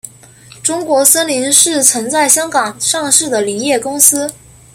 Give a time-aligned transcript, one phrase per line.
[0.63, 4.33] 中国森林是曾在香港上市的林业公司。